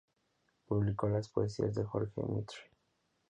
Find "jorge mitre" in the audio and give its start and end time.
1.83-2.57